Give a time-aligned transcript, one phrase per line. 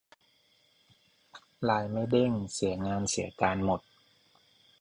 [1.63, 3.81] ไลน์ไม่เด้ง เสียงานเสียการหมด